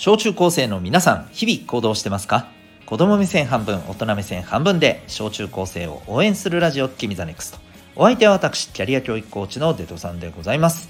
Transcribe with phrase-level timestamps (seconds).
[0.00, 2.46] 小中高生の皆さん、日々行動してますか？
[2.86, 7.58] 子供目線半分、大人目線半分で、小中高生を応援するラジオ、君 the NEXT。
[7.96, 10.88] お相手は私、キャリア教育コーチのデトさんでございます。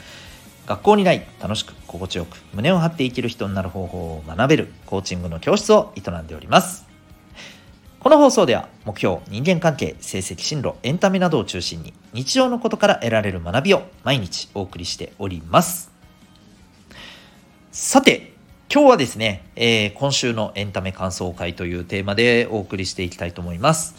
[0.66, 6.86] 学校にない、楽しく、心地よく、胸を張って生きる人になる方法を学べる、コーチングの教室を営んでおります。
[8.00, 15.90] この放送では、目標、人間関係、成績、進路、エンタメなどを中心に、日常のことから得られる学びを毎日お送りしております。
[17.72, 18.36] さて、
[18.71, 23.95] 今日はですね、えー、今週のエンタメ感想会というテーマでお送りしていきたいと思います。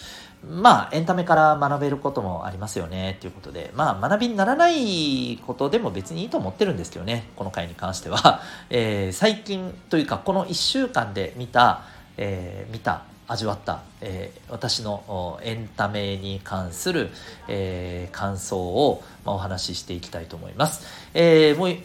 [0.47, 8.43] まあ、エンタメから学べることもありますよね、ということで、まあ、学びにならないことでも別にいいと思ってるんですけどね、この回に関しては。
[8.69, 11.81] えー、最近というか、この1週間で見た、
[12.17, 17.09] えー、見た、味わった、えー、私のエンタメに関する、
[17.47, 20.85] えー、感想を、まあ、お話ししていきたいと思います。
[21.15, 21.75] えー、もう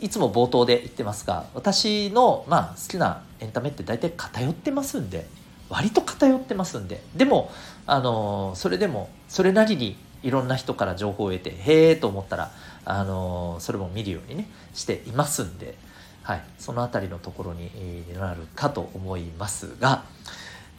[0.00, 5.26] いつも冒頭で言ってますが私の、まあ、好きなエンタメって大体偏ってますんで
[5.68, 7.50] 割と偏ってますんででも
[7.86, 12.50] あのそれでもそれなりにいろんな人から情報を得てへえと思ったら
[12.84, 15.76] あのそれも見るようにねしていますんで、
[16.22, 17.70] はい、その辺りのところに
[18.18, 20.04] なるかと思いますが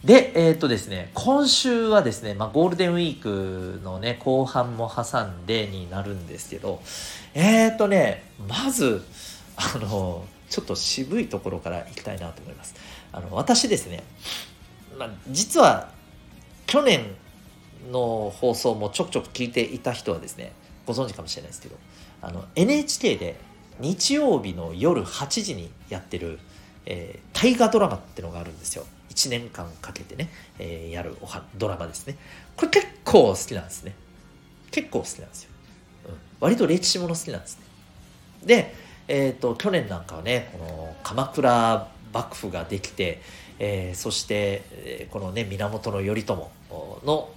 [0.04, 6.82] でえっ、ー、とですね今週はですね、まあ、ゴールデンウィークのね後半も挟んでになるんですけど
[7.34, 9.04] えっ、ー、とねまず
[9.56, 12.76] あのちょっと渋いところからいきたいなと思います。
[13.12, 14.04] あの私ですね、
[14.98, 15.92] まあ、実は
[16.68, 17.16] 去年
[17.92, 20.52] の放送もちょくちょく聞いていた人はですね
[20.86, 21.76] ご存知かもしれないですけど
[22.22, 23.40] あの NHK で
[23.80, 26.40] 日曜日の夜8時にやってる、
[26.90, 28.86] えー、大河ドラマってのがあるんですよ。
[29.10, 32.18] 1年間かけてね、えー、やるおはドラマですね。
[32.56, 33.94] これ結構好きなんですね。
[34.72, 35.50] 結構好きなんですよ。
[36.08, 36.16] うん。
[36.40, 37.66] 割と歴史もの好きなんですね。
[38.46, 38.74] で、
[39.10, 43.22] えーと、去年なんかはねこの鎌倉幕府ができて、
[43.60, 46.50] えー、そして、えー、このね源頼朝
[47.04, 47.30] の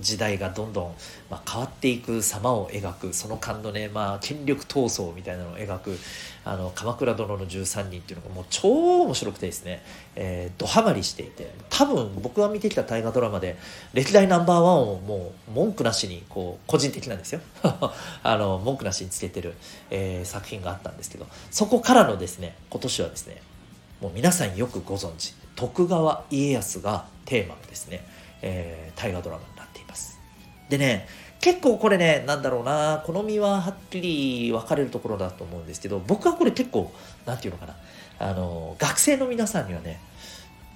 [0.00, 0.94] 時代がどんどん、
[1.30, 3.12] まあ、変わっていく様を描く。
[3.12, 5.98] その間のね、まあ、権力闘争みたいなのを描く
[6.44, 9.82] 「あの鎌倉殿の13人」っていうのがもう超面白くてですね、
[10.14, 11.52] えー、ドハマりしていて。
[11.70, 13.56] 多分僕が見てきた大河ドラマで
[13.92, 17.40] 歴代ナンバーワンをもう文句なしにこう個人的なんですよ。
[18.22, 19.54] あの文句なしにつけてる、
[19.90, 21.26] えー、作品があったんですけど。
[21.50, 23.42] そこからのですね今年はですね
[24.00, 28.06] もう皆さんよくご存知徳川家康がテーマのですね、
[28.42, 29.53] えー、大河ドラマ。
[30.68, 31.06] でね、
[31.40, 36.92] 結構これね、なんだろうな、好みははっきり分かれるところだと思うんですけど、僕はこれ結構、
[37.26, 37.76] なんていうのかな、
[38.18, 40.00] あの、学生の皆さんにはね、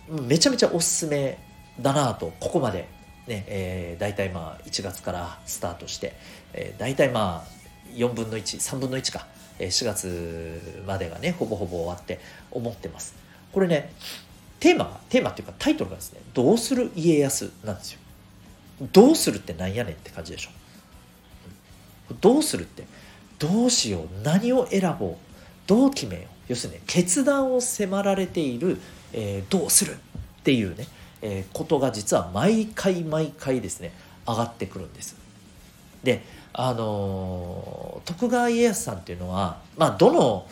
[0.09, 1.39] めちゃめちゃおすすめ
[1.81, 2.89] だなと、ここまで、
[3.27, 6.15] ね、えー、大体まあ1月からスタートして、
[6.55, 9.27] えー、大体まあ4分の1、3分の1か、
[9.59, 13.15] え4月までがね、ほぼほぼ終わって思ってます。
[13.53, 13.93] これね、
[14.61, 18.01] テーマ、テーマっていうかタイトルがですね、どうする家康なんですよ。
[18.81, 20.51] どうするってなんやねんって感じでしょ。
[22.21, 22.87] どうするって。
[23.39, 24.09] どうしよう。
[24.23, 25.17] 何を選ぼう。
[25.67, 26.27] どう決めよう。
[26.49, 28.81] 要するに、ね、決断を迫られている、
[29.13, 29.97] えー、どうするっ
[30.43, 30.87] ていうね、
[31.23, 33.93] えー、ことが実は毎回毎回ですね
[34.27, 35.17] 上がってくるんです。
[36.03, 40.47] であのー、徳川家康さんっていうのはまあどの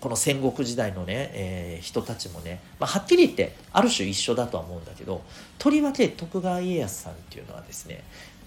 [0.00, 5.22] この戦国時代のね、えー、人たちもね、まあ、はっきり言ってある種一緒だとは思うんだけど
[5.58, 8.02] とりわけ徳川家康さんっていうのはですね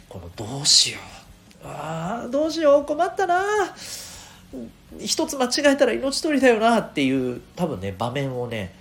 [0.09, 1.23] このどうしよう。
[1.65, 2.85] あどうしよう。
[2.85, 3.41] 困ったな。
[4.99, 6.79] 一つ間違えたら命取りだよな。
[6.79, 8.75] っていう多分ね場面をね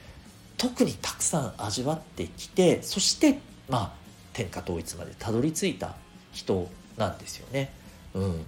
[0.59, 3.39] 特にたくさん味わってきてそして
[3.71, 3.93] まあ
[4.35, 5.95] 天下統一までたどり着いた
[6.33, 7.73] 人なんですよね。
[8.15, 8.45] うん。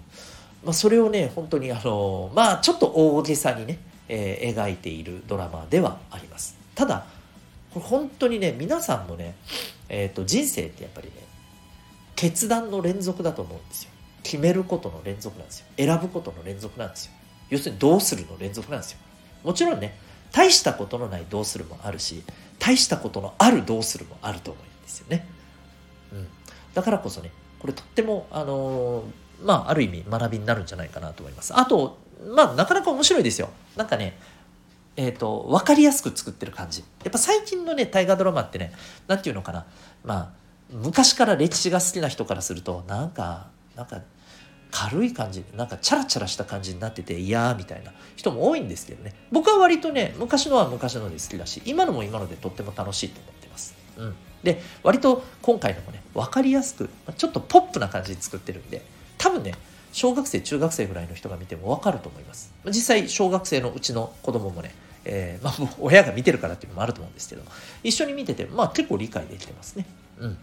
[0.62, 3.78] まあ、それをね本当にあのまあちょっと大げさにね
[4.08, 6.56] えー、描いているドラマではあります。
[6.74, 7.06] ただ、
[7.72, 9.34] これ本当にね、皆さんもね、
[9.88, 11.14] えーと、人生ってやっぱりね、
[12.16, 13.90] 決断の連続だと思うんですよ。
[14.22, 15.66] 決めることの連続なんですよ。
[15.76, 17.12] 選ぶことの連続なんですよ。
[17.50, 18.98] 要するにどうするの連続なんですよ。
[19.42, 19.98] もちろんね、
[20.32, 22.22] 大したことのないどうするもあるし、
[22.58, 25.26] 大したことのあるどうするもあると思うんですよね。
[26.12, 26.28] うん。
[26.74, 27.30] だからこそね、
[27.60, 29.04] これとっても、あのー、
[29.44, 31.52] まあ、ある意味学びになるんじゃないかなと思います。
[31.56, 31.98] あと、
[32.34, 33.50] まあなかなか面白いですよ。
[33.76, 34.18] なんかね
[34.96, 36.80] えっ、ー、と分かりやすく作ってる感じ。
[37.02, 38.72] やっぱ最近のね大河ドラマってね
[39.06, 39.66] 何て言うのかな。
[40.04, 40.30] まあ
[40.70, 44.02] 昔から歴史が好きな人からするとなんかなんか
[44.70, 49.14] 軽い感じなんかチャラチャラした感じになってて嫌みたいな人も多いんですけどね。
[49.30, 53.74] 僕は割とね昔のは昔ので好きだし今のも今のでとっても楽しいと思ってます。
[53.96, 58.82] うん、で割と今回のもね分かりやすくちょっとポップな感じで作ってるんで
[59.16, 59.54] 多分ね
[59.94, 64.74] 小学生中学生ぐらいの人が見ても分かると思います実際小学生のうちの子供もね
[65.06, 67.42] えー、 まあ、親が見てるからっていうのもあると思うんですけど
[67.82, 69.84] 一緒に見てて、まあ、結構理解できてますね。
[70.18, 70.38] うん、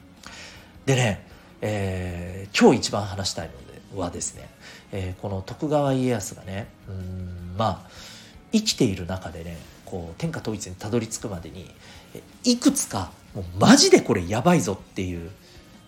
[0.85, 1.25] でね、
[1.61, 3.49] えー、今日一番話したい
[3.95, 4.47] のはですね、
[4.91, 7.89] えー、この徳川家康がねうんまあ
[8.51, 11.73] 生きている中でねこう天下統一にたどり着くまでに
[12.43, 15.31] いくつかもうマジでこれやばいぞっていう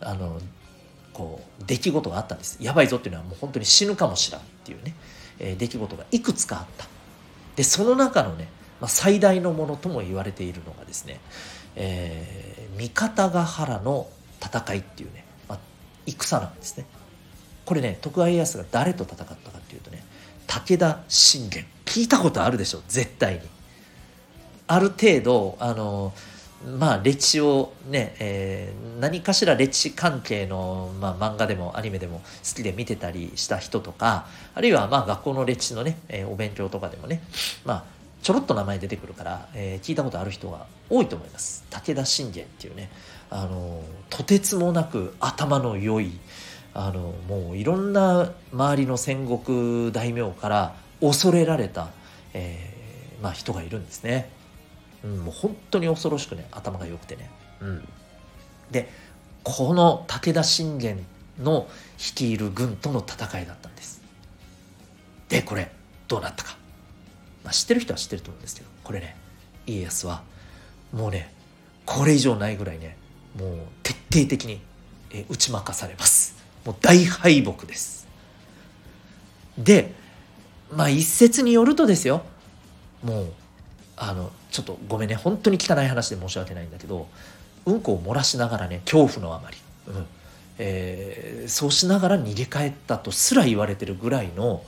[0.02, 0.40] あの
[1.14, 2.58] こう出来事があったんです。
[2.60, 4.96] やばいぞっていうのはもう本当に死ぬかもしらんっていうね、
[5.40, 6.88] えー、出来事がいくつかあった。
[7.56, 8.50] でその中のね、
[8.82, 11.20] まあ、最大のものとも言われているのがですね、
[11.76, 14.08] えー、三方ヶ原の
[14.42, 15.60] 戦いっていうね、まあ、
[16.08, 16.86] 戦なんですね。
[17.66, 20.04] これね徳川家康が誰と戦ったかっていうとね
[20.48, 21.66] 武田信玄。
[21.86, 22.82] 聞いたことあるでしょ？
[22.88, 23.42] 絶対に。
[24.66, 26.12] ある程度あの
[26.66, 37.22] まあ歴史をね、えー、何かしら歴史関係の、まあ、漫画でもアニメでも好きで見てたりした人とかあるいはまあ学校の歴史のね、えー、お勉強とかでもね
[37.66, 37.84] まあ
[38.22, 42.90] ちょろっと名前出てくるから、えー、聞いたことある人が多いと思います武田信玄っていうね
[43.30, 46.12] あのとてつもなく頭の良い
[46.74, 51.90] あのもういろんな周りの戦国大名から恐れられた、
[52.34, 54.30] えーまあ、人がいるんですね。
[55.04, 57.30] うん、もう本当に恐ろしくね頭が良くてね、
[57.62, 57.88] うん、
[58.72, 58.90] で
[59.44, 61.06] この武田信玄
[61.42, 61.68] の
[61.98, 64.02] 率いる軍との戦いだったんです。
[65.30, 65.72] でこれ
[66.08, 66.58] どうなったか、
[67.44, 69.16] まあ、知ってる人は知ってると思うんですけどこれね
[69.66, 70.24] 家康は
[70.94, 71.34] もうね
[71.86, 72.98] これ以上ないぐらいね
[73.38, 74.62] もう徹底的に
[75.30, 76.36] 打ち負かされます。
[76.66, 78.08] もう大敗北です。
[79.58, 79.94] で
[80.72, 82.24] まあ一説によるとですよ。
[83.04, 83.34] もう
[84.06, 87.08] あのちょっとごめんね本当に汚い話で申し訳ないんだけど
[87.66, 89.58] うんこを漏らしながらね恐怖のあまり、
[89.88, 90.06] うん
[90.58, 94.64] えー、そうしながら逃げ帰ったとすら言われてるぐらいの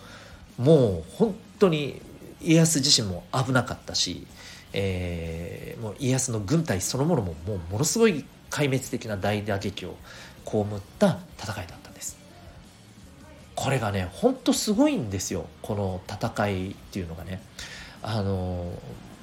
[0.58, 2.02] もう本当に
[2.42, 4.26] 家康自身も危なかったし、
[4.72, 9.98] えー、もう家康の軍隊そのものももうものすごい壊滅的な大打撃を
[10.46, 10.64] 被っ
[10.98, 12.18] た戦いだったんです。
[13.56, 17.42] これがねほんとすごいんですよこの戦いっていうのがね。
[18.08, 18.72] あの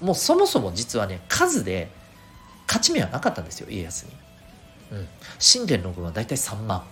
[0.03, 1.91] もうそもそも実はね数で
[2.67, 4.13] 勝ち目はなかったんですよ家康に。
[4.93, 5.09] うん、
[5.39, 6.83] 信玄の軍は大体3万。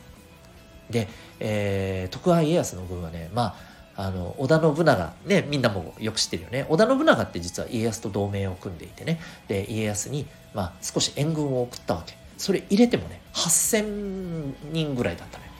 [0.88, 1.08] で、
[1.38, 3.56] えー、徳川家康の軍はねま
[3.96, 6.66] ああの織田信長ねみんなもよく知ってるよね。
[6.68, 9.20] 織田信長って実は家康と同盟を組んでいてね。
[9.48, 12.16] で家康に、まあ、少し援軍を送ったわけ。
[12.38, 15.50] それ入れてもね8000人ぐらいだったね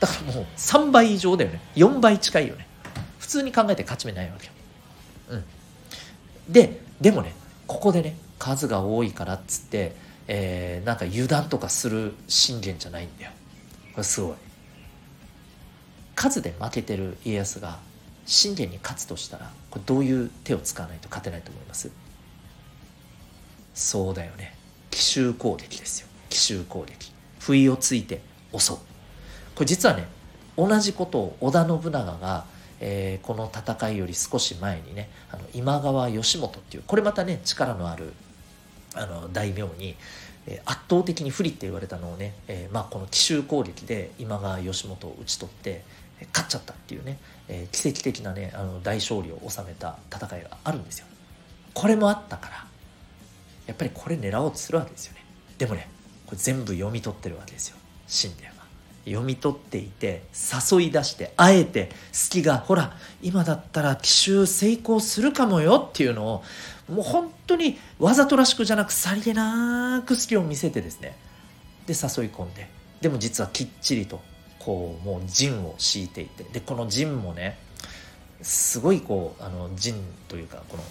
[0.00, 1.60] だからもう3倍以上だよね。
[1.76, 2.66] 4倍近いよね。
[3.18, 4.52] 普通に考えて勝ち目ないわけよ。
[5.30, 5.44] うん。
[6.52, 7.34] ででもね
[7.66, 9.94] ここでね数が多いからっつって、
[10.28, 13.32] えー、なんか油断とかする信玄じゃないんだよ。
[13.92, 14.34] これすごい。
[16.14, 17.78] 数で負けてる家康が
[18.24, 21.90] 信玄に勝つとしたらこれどういう手を使わないと勝てないと思います？
[23.74, 24.54] そうだよね。
[24.90, 26.08] 奇襲攻撃ですよ。
[26.28, 27.12] 奇襲攻撃。
[27.40, 28.20] 不意をついて
[28.56, 28.76] 襲う。
[28.76, 30.06] これ実はね
[30.56, 32.44] 同じことを織田信長が
[32.84, 38.12] えー、この戦いより少し前にねあの今川義元っていうこれまたね力のある
[38.94, 39.94] あの大名に、
[40.46, 45.84] えー、圧倒的に不利って言われたのをね、えー、まあ、この奇襲攻撃で今川義元を討ち取って
[46.32, 47.18] 勝っちゃったっていうね、
[47.48, 51.06] え奇跡的なねあの大勝利を収めた戦いがあるんですよ。
[51.74, 52.66] これもあったから
[53.66, 55.24] やっぱりこれ狙おうとするわけですよね。
[55.58, 55.88] でもね
[56.26, 58.51] これ全部読み取ってるわけですよ信玄。
[59.04, 60.22] 読み取っていて
[60.72, 66.44] 誘い出してあえて隙がほら今だったら奇襲成功するかもよっていうのを
[66.88, 71.16] もう本当にわざとらしくじゃなくさりげなく隙を見せてですね。
[71.86, 72.68] で誘い込んで。
[73.00, 74.20] でも実はきっちりと
[74.58, 76.44] こうもう陣を敷いていて。
[76.44, 77.58] でこの陣もね
[78.42, 79.94] すごいこうあの陣
[80.28, 80.82] というかこの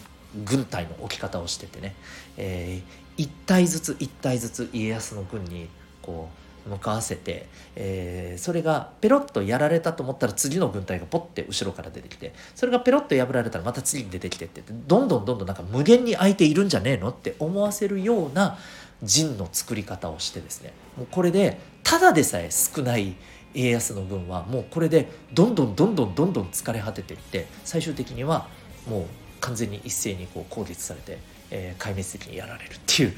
[0.45, 1.95] 軍隊の置き方をしててね、
[2.37, 5.67] えー、一体ずつ一体ずつ家康の軍に
[6.01, 18.57] こう向かわせて、えー、それがペロッとやられたと思ったら次の軍隊がポッて後ろから出てきてそれがペロッと破られたらまた次に出てきてってどんどんどんどんなんか無限に空いているんじゃねえのって思わせるような
[19.03, 20.73] 陣の作り方をしてですね。
[20.97, 23.15] もうこれでただでさえ少ない
[23.53, 28.47] 家康の軍はもうこれでどんどんどんどんどんどん疲れ果てていって最終的には
[28.87, 29.05] もう
[29.39, 31.17] 完全に一斉にこう攻撃されて、
[31.49, 33.15] えー、壊滅的にやられるっていう。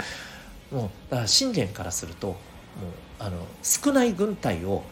[0.71, 2.37] もうだから信玄からするともう
[3.23, 4.83] あの少ない軍隊を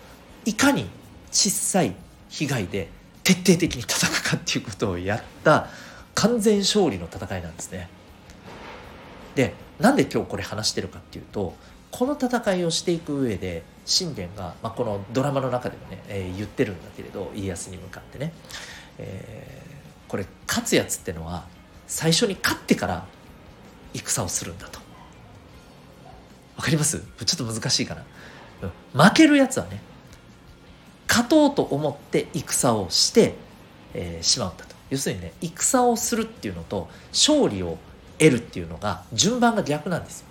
[0.45, 0.87] いかに
[1.31, 1.93] 小さい
[2.29, 2.89] 被害で
[3.23, 5.67] 徹底的に叩くかっていうことをやった
[6.15, 7.89] 完全勝利の戦いなんですね。
[9.35, 11.55] でなんで今日これ話してるかっていうと
[11.91, 18.33] この戦いをしていく上で信玄が、まあ、このドラマの中でもね、えー、言ってるんだけれど家康に向かってね、
[18.97, 21.45] えー、これ勝つやつってのは
[21.87, 23.05] 最初に勝ってから
[23.93, 24.80] 戦をするんだと
[26.57, 26.99] わかります？
[27.25, 27.95] ちょっと難しいか
[28.93, 29.81] な、負けるやつはね
[31.07, 33.35] 勝とうと思って戦をして、
[33.93, 34.75] えー、しまうんだと。
[34.89, 37.77] 要するにね戦をするっていうのと勝利を
[38.19, 40.25] 得るっていうのが順番が逆なんです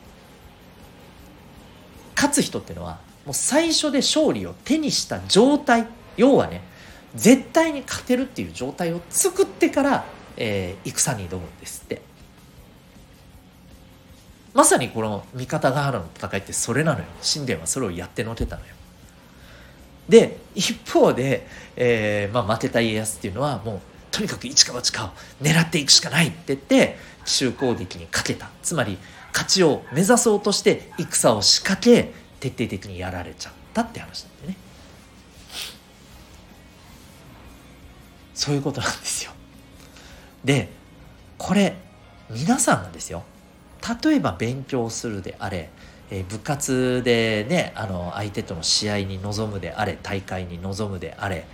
[2.14, 5.86] 勝つ人っていうのはもう最初で勝利を手にした状態
[6.16, 6.62] 要はね
[7.14, 10.04] 絶対に勝てるっていう状態を作ってから、
[10.36, 12.02] えー、戦に挑むんですって。
[14.52, 17.04] まさにこの味方側の戦いってそれなのよ。
[17.22, 18.74] 神殿はそれをやってのけたのよ。
[20.08, 23.80] で一方で、えーまあ、負けた家康っていうのはもう
[24.10, 28.50] とにかく一か八かを狙っていくしかないって言って奇襲攻撃にかけた。
[28.62, 28.98] つまり
[29.32, 34.56] 勝ちを目指そうとして戦を仕掛け徹底的にやられちゃったって話なんでね。
[38.34, 39.30] そういうことなんですよ。
[40.44, 40.72] で
[41.38, 41.76] これ
[42.30, 43.22] 皆さんがですよ。
[44.04, 45.70] 例えば勉強するであれ、
[46.10, 51.46] えー、部活でねあの相手との試合に臨むであれ大会に臨むであれ、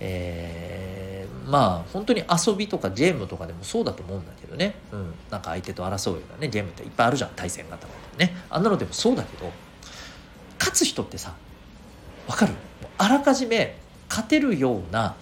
[0.00, 8.36] えー、まあ本当に遊びとかゲームとかでもそうだと思うんだけどね、うん、なんか相手と争うようなねゲームっていっぱいあるじゃん対戦型のね。
[8.50, 9.50] あんなのでもそうだけど
[10.58, 11.34] 勝つ人ってさ
[12.28, 12.54] 分かる？
[12.98, 13.76] あらかじめ
[14.08, 15.16] 勝てるような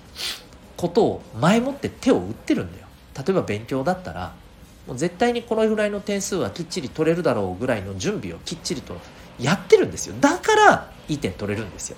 [0.77, 2.87] ことを前もって手を打ってるんだよ。
[3.17, 4.35] 例えば勉強だったら
[4.87, 8.97] もう絶対にこのぐらいの点数はきっちり取れるだろうぐらいの準備をきっちりと
[9.39, 10.15] やってるんですよ。
[10.21, 11.97] だからいい点取れるんですよ。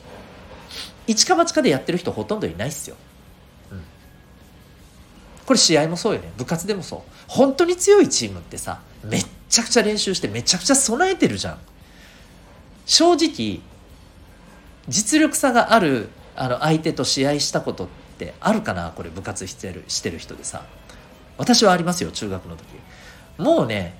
[1.07, 2.97] 一か八かでやってる人ほとんどいないっすよ、
[3.73, 3.83] うん、
[5.45, 6.31] これ試合もそうよね。
[6.37, 7.01] 部活でもそう。
[7.27, 11.59] 本当に強いチームってさめっちゃくちゃ練習してめちゃくちゃ備えてるじゃん。
[12.87, 13.61] 正直
[14.89, 18.93] 実力差があるあの相手と試合したことってあるかな？
[18.95, 20.65] これ部活してるしてる人でさ。
[21.43, 22.67] 私はありますよ中学の時。
[23.37, 23.99] もうね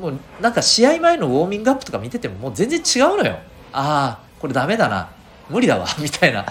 [0.00, 3.38] もうなんか試合前のウォーミングアップとか見ててももう全然違うのよ。
[3.74, 5.10] ああこれダメだな。
[5.50, 5.86] 無理だわ。
[6.00, 6.46] みたいな。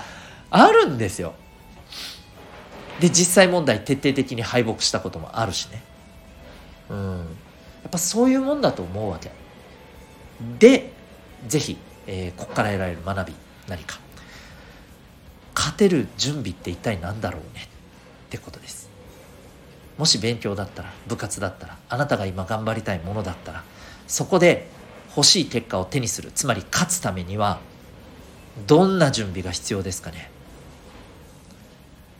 [0.51, 1.34] あるんですよ。
[3.00, 5.82] で実際問題徹底的に敗北したこともあるしね。
[6.91, 7.17] うん。
[7.17, 9.32] やっぱそういうもんだと思うわけ。
[10.60, 10.91] で
[11.48, 13.36] ぜひ、えー、ここから得られる学び
[13.67, 13.98] 何か。
[15.55, 17.67] 勝てる準備って一体何だろうね。
[18.27, 18.82] ってことです。
[19.97, 23.63] もし勉強だったら部活だったらあなたが今頑張りたいものだったら
[24.07, 24.67] そこで
[25.15, 26.31] 欲しい結果を手にする。
[26.33, 27.59] つまり勝つためには
[28.65, 30.31] どんな準備が必要ですかね？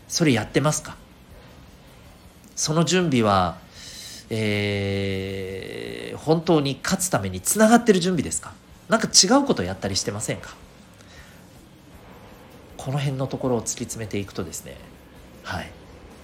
[0.08, 0.96] それやってますか？
[2.56, 3.58] その準備は、
[4.30, 8.54] えー、本当に勝つためにつながってる準備ですか？
[8.90, 10.56] なんか違うことやったりしてませんか？
[12.78, 14.78] この辺のところを突き詰めていくとですね
[15.44, 15.72] はい。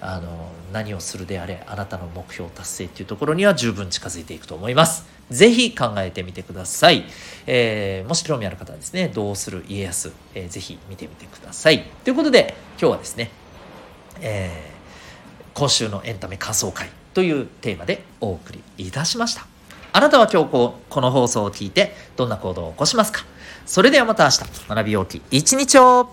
[0.02, 5.06] あの何をするであれあなたの目標達成っていうところには十分近づいていくと思います。
[5.30, 7.06] ぜひ考えてみてください、
[7.46, 11.84] えー、もし興味ある方はですねどうする家康、えー、ぜひ見てみてください。
[12.04, 13.30] ということで今日はですね、
[14.22, 19.46] えー、今週のエンタメ感想会というテーマでお送りいたしました。
[19.92, 23.26] あなたは今日ここの放送を聞いてどんな行動を起こしますか？
[23.66, 26.12] それではまた明日学びようき一日を